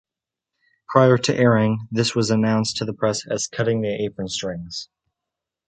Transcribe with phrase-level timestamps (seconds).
[0.89, 4.89] Prior to airing, this was announced in the press as "Cutting the Apron Strings".